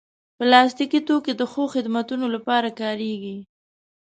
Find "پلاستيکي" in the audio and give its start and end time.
0.37-0.99